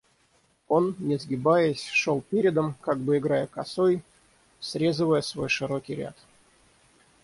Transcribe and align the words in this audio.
Он, 0.67 0.95
не 0.97 1.17
сгибаясь, 1.17 1.85
шел 1.85 2.23
передом, 2.23 2.73
как 2.81 2.97
бы 2.97 3.19
играя 3.19 3.45
косой, 3.45 4.01
срезывая 4.59 5.21
свой 5.21 5.47
широкий 5.47 5.93
ряд. 5.93 6.15